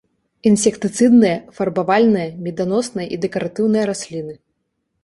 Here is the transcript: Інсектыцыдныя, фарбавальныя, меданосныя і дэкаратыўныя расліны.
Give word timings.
Інсектыцыдныя, 0.51 1.35
фарбавальныя, 1.59 2.29
меданосныя 2.49 3.07
і 3.13 3.23
дэкаратыўныя 3.29 3.83
расліны. 3.93 4.33